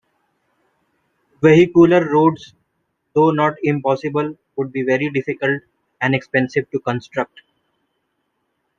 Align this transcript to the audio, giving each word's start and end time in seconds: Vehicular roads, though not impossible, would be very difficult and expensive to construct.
Vehicular 1.43 2.03
roads, 2.11 2.55
though 3.13 3.29
not 3.29 3.53
impossible, 3.61 4.35
would 4.55 4.71
be 4.73 4.81
very 4.81 5.11
difficult 5.11 5.61
and 6.01 6.15
expensive 6.15 6.67
to 6.71 6.79
construct. 6.79 7.41